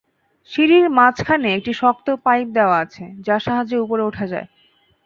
[0.51, 4.47] সিঁড়ির মাঝখানে একটি শক্ত পাইপ দেওয়া আছে, যার সাহায্যে ওপরে ওঠা যায়।